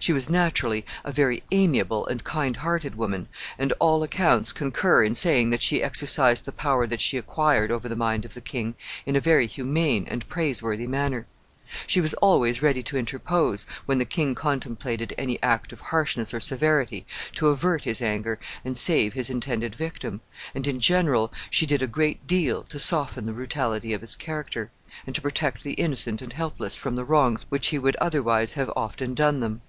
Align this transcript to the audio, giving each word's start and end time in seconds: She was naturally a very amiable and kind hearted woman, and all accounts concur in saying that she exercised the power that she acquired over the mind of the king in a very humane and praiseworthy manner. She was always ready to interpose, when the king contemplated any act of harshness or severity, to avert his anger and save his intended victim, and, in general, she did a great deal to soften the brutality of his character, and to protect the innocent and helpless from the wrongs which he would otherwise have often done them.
She 0.00 0.12
was 0.12 0.30
naturally 0.30 0.86
a 1.04 1.10
very 1.12 1.42
amiable 1.50 2.06
and 2.06 2.22
kind 2.22 2.56
hearted 2.58 2.94
woman, 2.94 3.26
and 3.58 3.72
all 3.80 4.02
accounts 4.04 4.52
concur 4.52 5.02
in 5.04 5.14
saying 5.14 5.50
that 5.50 5.60
she 5.60 5.82
exercised 5.82 6.44
the 6.46 6.52
power 6.52 6.86
that 6.86 7.00
she 7.00 7.18
acquired 7.18 7.70
over 7.72 7.88
the 7.90 7.96
mind 7.96 8.24
of 8.24 8.32
the 8.34 8.40
king 8.40 8.74
in 9.04 9.16
a 9.16 9.20
very 9.20 9.46
humane 9.48 10.06
and 10.08 10.26
praiseworthy 10.28 10.86
manner. 10.86 11.26
She 11.86 12.00
was 12.00 12.14
always 12.14 12.62
ready 12.62 12.82
to 12.84 12.96
interpose, 12.96 13.66
when 13.86 13.98
the 13.98 14.04
king 14.06 14.34
contemplated 14.36 15.12
any 15.18 15.42
act 15.42 15.72
of 15.72 15.80
harshness 15.80 16.32
or 16.32 16.40
severity, 16.40 17.04
to 17.34 17.48
avert 17.48 17.82
his 17.82 18.00
anger 18.00 18.38
and 18.64 18.78
save 18.78 19.12
his 19.14 19.28
intended 19.28 19.74
victim, 19.74 20.20
and, 20.54 20.66
in 20.68 20.78
general, 20.80 21.32
she 21.50 21.66
did 21.66 21.82
a 21.82 21.88
great 21.88 22.24
deal 22.26 22.62
to 22.62 22.78
soften 22.78 23.26
the 23.26 23.32
brutality 23.32 23.92
of 23.92 24.00
his 24.00 24.14
character, 24.14 24.70
and 25.06 25.14
to 25.16 25.20
protect 25.20 25.64
the 25.64 25.72
innocent 25.72 26.22
and 26.22 26.32
helpless 26.34 26.76
from 26.78 26.94
the 26.96 27.04
wrongs 27.04 27.44
which 27.50 27.66
he 27.66 27.78
would 27.80 27.96
otherwise 27.96 28.52
have 28.54 28.72
often 28.76 29.12
done 29.12 29.40
them. 29.40 29.60